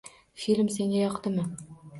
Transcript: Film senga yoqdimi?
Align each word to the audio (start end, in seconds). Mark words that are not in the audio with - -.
Film 0.45 0.71
senga 0.77 0.99
yoqdimi? 1.03 1.47